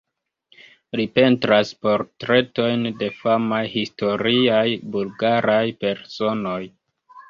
Li 0.99 1.05
pentras 1.17 1.73
portretojn 1.87 2.89
de 3.03 3.11
famaj 3.21 3.63
historiaj 3.77 4.67
bulgaraj 4.97 5.65
personoj. 5.87 6.61